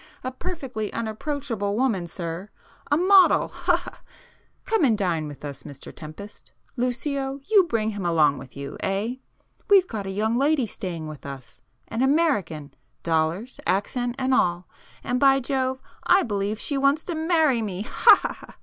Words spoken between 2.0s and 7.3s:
sir!—a model,—ha ha! Come and dine with us, Mr Tempest,—Lucio, [p